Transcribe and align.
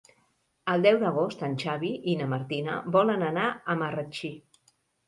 El 0.73 0.85
deu 0.85 0.97
d'agost 1.03 1.43
en 1.49 1.53
Xavi 1.65 1.93
i 2.15 2.17
na 2.23 2.31
Martina 2.35 2.81
volen 2.99 3.31
anar 3.31 3.49
a 3.53 3.79
Marratxí. 3.85 4.35